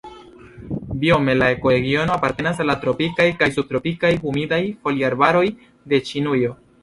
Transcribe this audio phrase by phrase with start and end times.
[1.01, 5.47] Biome la ekoregiono apartenas al la tropikaj kaj subtropikaj humidaj foliarbaroj
[5.93, 6.57] de Ĉinujo.